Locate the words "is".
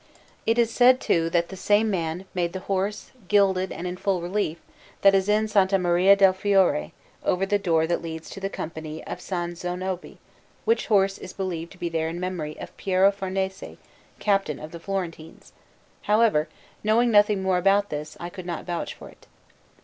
0.57-0.71, 5.13-5.29, 11.19-11.33